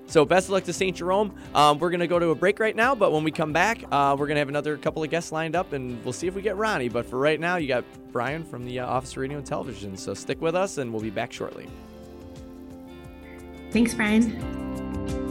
So 0.10 0.26
best 0.26 0.48
of 0.48 0.52
luck 0.52 0.64
to 0.64 0.74
St. 0.74 0.98
Jerome. 0.98 1.32
Um, 1.54 1.78
we're 1.78 1.92
going 1.92 2.00
to 2.00 2.08
go 2.08 2.18
to 2.18 2.30
a 2.30 2.36
break 2.36 2.60
right 2.60 2.76
now, 2.76 2.96
but 2.96 3.12
when 3.12 3.24
we 3.24 3.32
come 3.32 3.54
back, 3.54 3.84
uh, 3.92 4.16
we're 4.18 4.26
going 4.26 4.36
to 4.36 4.40
have 4.40 4.50
another 4.50 4.76
couple 4.76 5.04
of 5.04 5.10
guests 5.12 5.32
lined 5.32 5.56
up, 5.56 5.72
and 5.72 6.04
we'll 6.04 6.14
see 6.14 6.26
if 6.26 6.34
we 6.34 6.42
get 6.42 6.58
Ronnie. 6.58 6.90
But 6.90 7.06
for 7.06 7.20
right 7.20 7.40
now, 7.40 7.58
you 7.58 7.68
got 7.68 7.86
Brian 8.12 8.44
from 8.44 8.66
the 8.66 8.80
uh, 8.80 8.88
Office 8.88 9.12
of 9.12 9.18
Radio 9.18 9.38
and 9.38 9.46
Television. 9.46 9.96
So 9.96 10.16
stick 10.16 10.42
with 10.42 10.56
us, 10.56 10.80
and 10.80 10.92
we'll 10.92 11.04
be 11.04 11.12
back 11.12 11.32
shortly. 11.32 11.68
Thanks, 13.72 13.94
Brian. 13.94 15.29